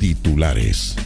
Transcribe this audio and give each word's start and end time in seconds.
titulares. 0.00 0.96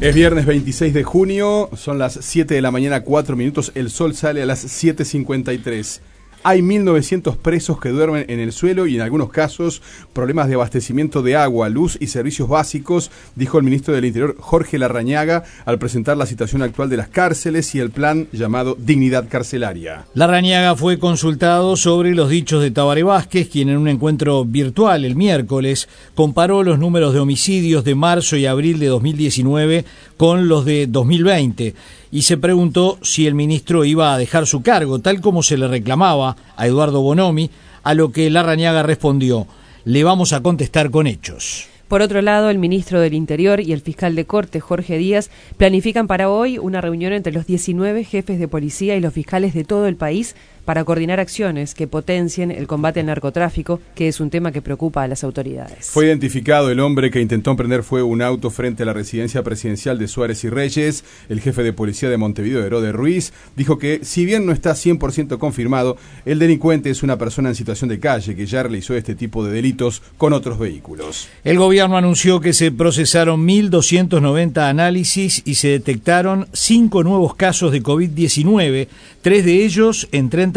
Es 0.00 0.14
viernes 0.14 0.46
26 0.46 0.92
de 0.92 1.04
junio, 1.04 1.70
son 1.76 1.98
las 1.98 2.18
7 2.20 2.54
de 2.54 2.62
la 2.62 2.70
mañana, 2.70 3.02
4 3.02 3.36
minutos, 3.36 3.72
el 3.74 3.90
sol 3.90 4.14
sale 4.14 4.42
a 4.42 4.46
las 4.46 4.64
7.53. 4.64 6.00
Hay 6.46 6.60
1.900 6.60 7.38
presos 7.38 7.80
que 7.80 7.88
duermen 7.88 8.26
en 8.28 8.38
el 8.38 8.52
suelo 8.52 8.86
y 8.86 8.96
en 8.96 9.00
algunos 9.00 9.30
casos 9.30 9.80
problemas 10.12 10.46
de 10.46 10.56
abastecimiento 10.56 11.22
de 11.22 11.36
agua, 11.36 11.70
luz 11.70 11.96
y 11.98 12.08
servicios 12.08 12.50
básicos, 12.50 13.10
dijo 13.34 13.56
el 13.56 13.64
ministro 13.64 13.94
del 13.94 14.04
Interior 14.04 14.36
Jorge 14.38 14.76
Larrañaga 14.76 15.44
al 15.64 15.78
presentar 15.78 16.18
la 16.18 16.26
situación 16.26 16.60
actual 16.60 16.90
de 16.90 16.98
las 16.98 17.08
cárceles 17.08 17.74
y 17.74 17.78
el 17.78 17.90
plan 17.90 18.28
llamado 18.30 18.76
Dignidad 18.78 19.26
Carcelaria. 19.26 20.04
Larrañaga 20.12 20.76
fue 20.76 20.98
consultado 20.98 21.76
sobre 21.76 22.14
los 22.14 22.28
dichos 22.28 22.62
de 22.62 22.70
Tabaré 22.70 23.04
Vázquez, 23.04 23.48
quien 23.48 23.70
en 23.70 23.78
un 23.78 23.88
encuentro 23.88 24.44
virtual 24.44 25.06
el 25.06 25.16
miércoles 25.16 25.88
comparó 26.14 26.62
los 26.62 26.78
números 26.78 27.14
de 27.14 27.20
homicidios 27.20 27.84
de 27.84 27.94
marzo 27.94 28.36
y 28.36 28.44
abril 28.44 28.78
de 28.80 28.88
2019 28.88 29.86
con 30.18 30.46
los 30.46 30.66
de 30.66 30.88
2020 30.88 31.74
y 32.14 32.22
se 32.22 32.36
preguntó 32.36 32.96
si 33.02 33.26
el 33.26 33.34
ministro 33.34 33.84
iba 33.84 34.14
a 34.14 34.18
dejar 34.18 34.46
su 34.46 34.62
cargo, 34.62 35.00
tal 35.00 35.20
como 35.20 35.42
se 35.42 35.56
le 35.56 35.66
reclamaba 35.66 36.36
a 36.56 36.66
Eduardo 36.68 37.00
Bonomi, 37.00 37.50
a 37.82 37.92
lo 37.94 38.12
que 38.12 38.30
Larrañaga 38.30 38.84
respondió, 38.84 39.48
le 39.84 40.04
vamos 40.04 40.32
a 40.32 40.40
contestar 40.40 40.92
con 40.92 41.08
hechos. 41.08 41.66
Por 41.88 42.02
otro 42.02 42.22
lado, 42.22 42.50
el 42.50 42.58
ministro 42.58 43.00
del 43.00 43.14
Interior 43.14 43.58
y 43.58 43.72
el 43.72 43.80
fiscal 43.80 44.14
de 44.14 44.26
Corte, 44.26 44.60
Jorge 44.60 44.96
Díaz, 44.96 45.28
planifican 45.56 46.06
para 46.06 46.30
hoy 46.30 46.56
una 46.56 46.80
reunión 46.80 47.12
entre 47.12 47.32
los 47.32 47.46
19 47.46 48.04
jefes 48.04 48.38
de 48.38 48.46
policía 48.46 48.94
y 48.94 49.00
los 49.00 49.12
fiscales 49.12 49.52
de 49.52 49.64
todo 49.64 49.88
el 49.88 49.96
país 49.96 50.36
para 50.64 50.84
coordinar 50.84 51.20
acciones 51.20 51.74
que 51.74 51.86
potencien 51.86 52.50
el 52.50 52.66
combate 52.66 53.00
al 53.00 53.06
narcotráfico, 53.06 53.80
que 53.94 54.08
es 54.08 54.20
un 54.20 54.30
tema 54.30 54.52
que 54.52 54.62
preocupa 54.62 55.02
a 55.02 55.08
las 55.08 55.24
autoridades. 55.24 55.90
Fue 55.90 56.06
identificado 56.06 56.70
el 56.70 56.80
hombre 56.80 57.10
que 57.10 57.20
intentó 57.20 57.54
prender 57.56 57.82
fuego 57.82 58.08
un 58.08 58.22
auto 58.22 58.50
frente 58.50 58.82
a 58.82 58.86
la 58.86 58.92
residencia 58.92 59.42
presidencial 59.42 59.98
de 59.98 60.08
Suárez 60.08 60.44
y 60.44 60.48
Reyes. 60.48 61.04
El 61.28 61.40
jefe 61.40 61.62
de 61.62 61.72
policía 61.72 62.08
de 62.08 62.16
Montevideo, 62.16 62.64
Herode 62.64 62.92
Ruiz, 62.92 63.32
dijo 63.56 63.78
que, 63.78 64.00
si 64.02 64.24
bien 64.24 64.46
no 64.46 64.52
está 64.52 64.72
100% 64.72 65.38
confirmado, 65.38 65.96
el 66.24 66.38
delincuente 66.38 66.90
es 66.90 67.02
una 67.02 67.18
persona 67.18 67.50
en 67.50 67.54
situación 67.54 67.90
de 67.90 68.00
calle 68.00 68.34
que 68.34 68.46
ya 68.46 68.62
realizó 68.62 68.94
este 68.94 69.14
tipo 69.14 69.44
de 69.44 69.52
delitos 69.52 70.02
con 70.16 70.32
otros 70.32 70.58
vehículos. 70.58 71.28
El 71.44 71.58
gobierno 71.58 71.96
anunció 71.96 72.40
que 72.40 72.52
se 72.52 72.72
procesaron 72.72 73.46
1.290 73.46 74.68
análisis 74.68 75.42
y 75.44 75.56
se 75.56 75.68
detectaron 75.68 76.46
cinco 76.52 77.02
nuevos 77.02 77.34
casos 77.34 77.72
de 77.72 77.82
COVID-19, 77.82 78.88
tres 79.22 79.44
de 79.44 79.64
ellos 79.64 80.08
en 80.12 80.30
30 80.30 80.53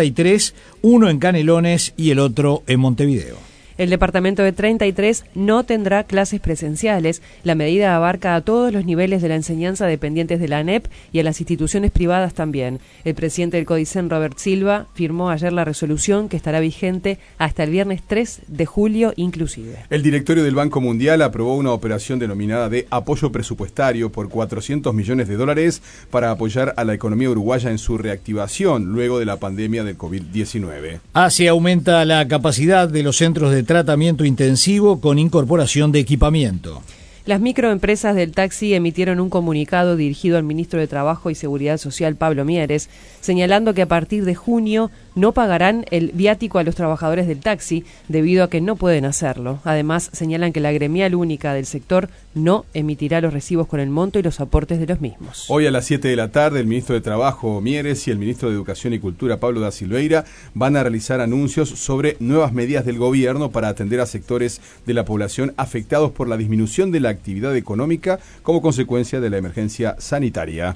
uno 0.81 1.09
en 1.09 1.19
Canelones 1.19 1.93
y 1.97 2.11
el 2.11 2.19
otro 2.19 2.63
en 2.67 2.79
Montevideo. 2.79 3.46
El 3.77 3.91
departamento 3.91 4.41
de 4.41 4.53
33 4.53 5.25
no 5.35 5.63
tendrá 5.63 6.03
clases 6.03 6.39
presenciales. 6.39 7.21
La 7.43 7.53
medida 7.53 7.95
abarca 7.95 8.33
a 8.33 8.41
todos 8.41 8.73
los 8.73 8.85
niveles 8.85 9.21
de 9.21 9.29
la 9.29 9.35
enseñanza 9.35 9.85
dependientes 9.85 10.39
de 10.39 10.47
la 10.47 10.57
ANEP 10.59 10.87
y 11.11 11.19
a 11.19 11.23
las 11.23 11.39
instituciones 11.39 11.91
privadas 11.91 12.33
también. 12.33 12.79
El 13.03 13.13
presidente 13.13 13.57
del 13.57 13.67
Codicen, 13.67 14.09
Robert 14.09 14.39
Silva, 14.39 14.87
firmó 14.95 15.29
ayer 15.29 15.53
la 15.53 15.63
resolución 15.63 16.27
que 16.27 16.37
estará 16.37 16.59
vigente 16.59 17.19
hasta 17.37 17.63
el 17.63 17.69
viernes 17.69 18.01
3 18.07 18.41
de 18.47 18.65
julio 18.65 19.13
inclusive. 19.15 19.75
El 19.91 20.01
directorio 20.01 20.43
del 20.43 20.55
Banco 20.55 20.81
Mundial 20.81 21.21
aprobó 21.21 21.55
una 21.55 21.71
operación 21.71 22.17
denominada 22.17 22.69
de 22.69 22.87
apoyo 22.89 23.31
presupuestario 23.31 24.11
por 24.11 24.29
400 24.29 24.91
millones 24.93 25.27
de 25.27 25.35
dólares 25.35 25.83
para 26.09 26.31
apoyar 26.31 26.73
a 26.77 26.83
la 26.83 26.95
economía 26.95 27.29
uruguaya 27.29 27.69
en 27.69 27.77
su 27.77 27.99
reactivación 27.99 28.85
luego 28.85 29.19
de 29.19 29.25
la 29.25 29.37
pandemia 29.37 29.83
del 29.83 29.97
COVID-19. 29.97 30.99
Así 31.13 31.47
aumenta 31.47 32.03
la 32.05 32.27
capacidad 32.27 32.89
de 32.89 33.03
los 33.03 33.17
centros 33.17 33.51
de 33.51 33.66
tratamiento 33.67 34.25
intensivo 34.25 34.99
con 34.99 35.19
incorporación 35.19 35.91
de 35.91 35.99
equipamiento. 35.99 36.81
Las 37.27 37.41
microempresas 37.41 38.15
del 38.15 38.31
taxi 38.31 38.73
emitieron 38.73 39.19
un 39.19 39.29
comunicado 39.29 39.97
dirigido 39.97 40.37
al 40.37 40.43
ministro 40.43 40.79
de 40.79 40.87
Trabajo 40.87 41.29
y 41.29 41.35
Seguridad 41.35 41.77
Social, 41.77 42.15
Pablo 42.15 42.45
Mieres, 42.45 42.89
señalando 43.19 43.73
que 43.73 43.81
a 43.81 43.87
partir 43.87 44.23
de 44.23 44.33
junio 44.33 44.89
no 45.17 45.31
pagarán 45.31 45.85
el 45.89 46.11
viático 46.13 46.59
a 46.59 46.63
los 46.63 46.75
trabajadores 46.75 47.27
del 47.27 47.39
taxi 47.39 47.83
debido 48.07 48.43
a 48.43 48.49
que 48.49 48.61
no 48.61 48.75
pueden 48.75 49.03
hacerlo. 49.03 49.59
Además, 49.63 50.11
señalan 50.13 50.53
que 50.53 50.59
la 50.59 50.71
gremial 50.71 51.15
única 51.15 51.53
del 51.53 51.65
sector 51.65 52.09
no 52.35 52.65
emitirá 52.75 53.19
los 53.19 53.33
recibos 53.33 53.67
con 53.67 53.79
el 53.79 53.89
monto 53.89 54.19
y 54.19 54.23
los 54.23 54.39
aportes 54.39 54.79
de 54.79 54.85
los 54.85 55.01
mismos. 55.01 55.45
Hoy 55.49 55.65
a 55.65 55.71
las 55.71 55.85
7 55.85 56.07
de 56.07 56.15
la 56.15 56.29
tarde, 56.29 56.59
el 56.59 56.67
ministro 56.67 56.93
de 56.93 57.01
Trabajo, 57.01 57.59
Mieres, 57.61 58.07
y 58.07 58.11
el 58.11 58.19
ministro 58.19 58.49
de 58.49 58.55
Educación 58.55 58.93
y 58.93 58.99
Cultura, 58.99 59.39
Pablo 59.39 59.59
da 59.59 59.71
Silveira, 59.71 60.25
van 60.53 60.77
a 60.77 60.83
realizar 60.83 61.19
anuncios 61.19 61.69
sobre 61.69 62.15
nuevas 62.19 62.53
medidas 62.53 62.85
del 62.85 62.99
gobierno 62.99 63.49
para 63.49 63.69
atender 63.69 63.99
a 63.99 64.05
sectores 64.05 64.61
de 64.85 64.93
la 64.93 65.03
población 65.03 65.53
afectados 65.57 66.11
por 66.11 66.27
la 66.27 66.37
disminución 66.37 66.91
de 66.91 66.99
la 66.99 67.09
actividad 67.09 67.55
económica 67.55 68.19
como 68.43 68.61
consecuencia 68.61 69.19
de 69.19 69.31
la 69.31 69.37
emergencia 69.37 69.95
sanitaria. 69.97 70.75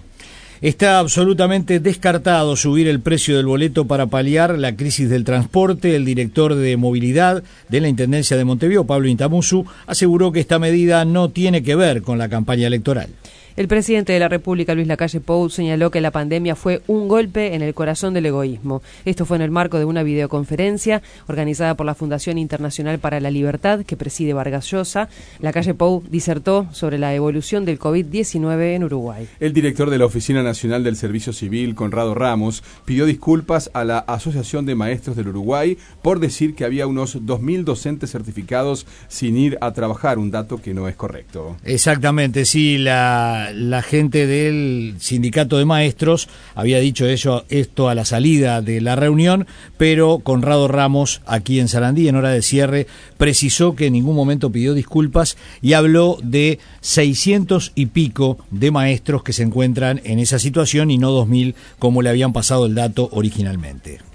Está 0.61 0.99
absolutamente 0.99 1.79
descartado 1.79 2.55
subir 2.55 2.87
el 2.87 2.99
precio 2.99 3.35
del 3.35 3.47
boleto 3.47 3.85
para 3.87 4.05
paliar 4.05 4.59
la 4.59 4.75
crisis 4.75 5.09
del 5.09 5.23
transporte. 5.23 5.95
El 5.95 6.05
director 6.05 6.53
de 6.53 6.77
movilidad 6.77 7.41
de 7.67 7.81
la 7.81 7.87
Intendencia 7.87 8.37
de 8.37 8.45
Montevideo, 8.45 8.85
Pablo 8.85 9.07
Intamusu, 9.07 9.65
aseguró 9.87 10.31
que 10.31 10.39
esta 10.39 10.59
medida 10.59 11.03
no 11.03 11.29
tiene 11.29 11.63
que 11.63 11.75
ver 11.75 12.03
con 12.03 12.19
la 12.19 12.29
campaña 12.29 12.67
electoral. 12.67 13.09
El 13.57 13.67
presidente 13.67 14.13
de 14.13 14.19
la 14.19 14.29
República, 14.29 14.73
Luis 14.73 14.87
Lacalle 14.87 15.19
Pou, 15.19 15.49
señaló 15.49 15.91
que 15.91 15.99
la 15.99 16.11
pandemia 16.11 16.55
fue 16.55 16.81
un 16.87 17.09
golpe 17.09 17.53
en 17.53 17.61
el 17.61 17.73
corazón 17.73 18.13
del 18.13 18.25
egoísmo. 18.25 18.81
Esto 19.03 19.25
fue 19.25 19.35
en 19.35 19.41
el 19.41 19.51
marco 19.51 19.77
de 19.77 19.83
una 19.83 20.03
videoconferencia 20.03 21.01
organizada 21.27 21.75
por 21.75 21.85
la 21.85 21.93
Fundación 21.93 22.37
Internacional 22.37 22.99
para 22.99 23.19
la 23.19 23.29
Libertad, 23.29 23.83
que 23.85 23.97
preside 23.97 24.31
Vargas 24.31 24.71
Llosa. 24.71 25.09
Lacalle 25.39 25.73
Pou 25.73 26.01
disertó 26.09 26.67
sobre 26.71 26.97
la 26.97 27.13
evolución 27.13 27.65
del 27.65 27.77
COVID-19 27.77 28.75
en 28.75 28.85
Uruguay. 28.85 29.27
El 29.41 29.51
director 29.51 29.89
de 29.89 29.97
la 29.97 30.05
Oficina 30.05 30.43
Nacional 30.43 30.85
del 30.85 30.95
Servicio 30.95 31.33
Civil, 31.33 31.75
Conrado 31.75 32.15
Ramos, 32.15 32.63
pidió 32.85 33.05
disculpas 33.05 33.69
a 33.73 33.83
la 33.83 33.99
Asociación 33.99 34.65
de 34.65 34.75
Maestros 34.75 35.17
del 35.17 35.27
Uruguay 35.27 35.77
por 36.01 36.21
decir 36.21 36.55
que 36.55 36.63
había 36.63 36.87
unos 36.87 37.17
2.000 37.17 37.65
docentes 37.65 38.11
certificados 38.11 38.87
sin 39.09 39.35
ir 39.35 39.57
a 39.59 39.73
trabajar, 39.73 40.19
un 40.19 40.31
dato 40.31 40.61
que 40.61 40.73
no 40.73 40.87
es 40.87 40.95
correcto. 40.95 41.57
Exactamente, 41.65 42.45
sí, 42.45 42.77
la 42.77 43.40
la, 43.53 43.81
gente 43.81 44.27
del 44.27 44.95
sindicato 44.99 45.57
de 45.57 45.65
maestros 45.65 46.29
había 46.55 46.79
dicho 46.79 47.07
eso, 47.07 47.45
esto 47.49 47.89
a 47.89 47.95
la 47.95 48.05
salida 48.05 48.61
de 48.61 48.81
la 48.81 48.95
reunión, 48.95 49.47
pero 49.77 50.19
Conrado 50.19 50.67
Ramos, 50.67 51.21
aquí 51.25 51.59
en 51.59 51.67
Sarandí, 51.67 52.07
en 52.07 52.15
hora 52.15 52.29
de 52.29 52.41
cierre, 52.41 52.87
precisó 53.17 53.75
que 53.75 53.87
en 53.87 53.93
ningún 53.93 54.15
momento 54.15 54.51
pidió 54.51 54.73
disculpas 54.73 55.37
y 55.61 55.73
habló 55.73 56.17
de 56.23 56.59
600 56.81 57.71
y 57.75 57.87
pico 57.87 58.37
de 58.51 58.71
maestros 58.71 59.23
que 59.23 59.33
se 59.33 59.43
encuentran 59.43 60.01
en 60.03 60.19
esa 60.19 60.39
situación 60.39 60.91
y 60.91 60.97
no 60.97 61.11
2.000 61.11 61.55
como 61.79 62.01
le 62.01 62.09
habían 62.09 62.33
pasado 62.33 62.65
el 62.65 62.75
dato 62.75 63.09
originalmente. 63.11 64.10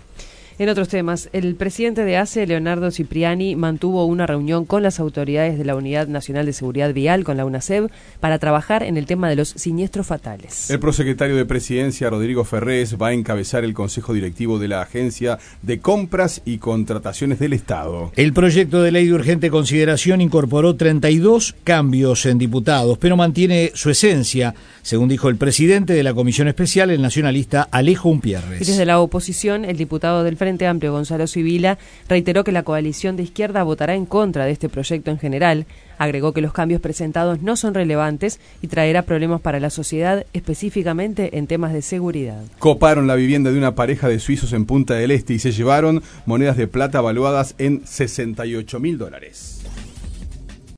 En 0.59 0.71
otros 0.71 0.89
temas, 0.89 1.29
el 1.35 1.55
presidente 1.55 2.03
de 2.03 2.17
ACE, 2.17 2.47
Leonardo 2.47 2.91
Cipriani, 2.91 3.57
mantuvo 3.57 4.07
una 4.07 4.27
reunión 4.27 4.65
con 4.65 4.83
las 4.83 4.99
autoridades 5.01 5.59
de 5.59 5.67
la 5.67 5.77
Unidad 5.77 6.09
Nacional 6.09 6.47
de 6.47 6.55
Seguridad 6.55 6.95
Vial, 6.95 7.25
con 7.25 7.37
la 7.37 7.45
UNACEB, 7.45 7.91
para 8.21 8.39
trabajar 8.39 8.83
en 8.83 8.97
el 8.97 9.05
tema 9.05 9.29
de 9.29 9.37
los 9.37 9.51
siniestros 9.51 10.07
fatales. 10.07 10.71
El 10.71 10.81
prosecretario 10.81 11.37
de 11.37 11.45
Presidencia, 11.45 12.09
Rodrigo 12.09 12.43
Ferrés, 12.45 12.97
va 12.97 13.09
a 13.09 13.13
encabezar 13.13 13.65
el 13.65 13.75
Consejo 13.75 14.15
Directivo 14.15 14.59
de 14.59 14.69
la 14.69 14.81
Agencia 14.81 15.39
de 15.61 15.79
Compras 15.81 16.41
y 16.47 16.57
Contrataciones 16.57 17.39
del 17.39 17.53
Estado. 17.53 18.11
El 18.17 18.33
proyecto 18.33 18.81
de 18.81 18.93
ley 18.93 19.09
de 19.09 19.13
urgente 19.13 19.51
consideración 19.51 20.23
incorporó 20.23 20.75
32 20.75 21.55
cambios 21.65 22.25
en 22.25 22.39
diputados, 22.39 22.97
pero 22.97 23.19
mantiene 23.19 23.73
su 23.75 23.91
esencia, 23.91 24.55
según 24.81 25.11
dijo 25.11 25.29
el 25.29 25.37
presidente 25.37 25.93
de 25.93 26.03
la 26.03 26.15
Comisión 26.15 26.49
Especial, 26.49 26.91
el 26.91 27.03
nacionalista 27.03 27.69
Alejo 27.71 28.09
Umpierres. 28.09 28.63
Y 28.63 28.65
desde 28.65 28.87
la 28.87 29.01
oposición, 29.01 29.67
el 29.67 29.77
diputado 29.77 30.25
del 30.25 30.39
Frente 30.47 30.69
Amplio, 30.69 30.93
Gonzalo 30.93 31.27
Civila, 31.27 31.77
reiteró 32.09 32.45
que 32.45 32.53
la 32.53 32.63
coalición 32.63 33.17
de 33.17 33.25
izquierda 33.25 33.65
votará 33.65 33.97
en 33.97 34.07
contra 34.07 34.45
de 34.45 34.53
este 34.53 34.69
proyecto 34.69 35.11
en 35.11 35.19
general. 35.19 35.67
Agregó 35.99 36.33
que 36.33 36.41
los 36.41 36.53
cambios 36.53 36.81
presentados 36.81 37.43
no 37.43 37.57
son 37.57 37.75
relevantes 37.75 38.39
y 38.63 38.69
traerá 38.69 39.03
problemas 39.03 39.41
para 39.41 39.59
la 39.59 39.71
sociedad, 39.71 40.25
específicamente 40.35 41.37
en 41.37 41.49
temas 41.49 41.73
de 41.73 41.83
seguridad. 41.83 42.45
Coparon 42.61 43.09
la 43.09 43.17
vivienda 43.17 43.51
de 43.51 43.59
una 43.59 43.75
pareja 43.75 44.09
de 44.09 44.21
suizos 44.21 44.53
en 44.53 44.67
Punta 44.67 44.95
del 44.95 45.11
Este 45.11 45.35
y 45.35 45.41
se 45.41 45.51
llevaron 45.51 46.01
monedas 46.27 46.57
de 46.57 46.69
plata 46.69 47.01
valuadas 47.01 47.57
en 47.59 47.85
68 47.85 48.79
mil 48.79 48.99
dólares. 48.99 49.66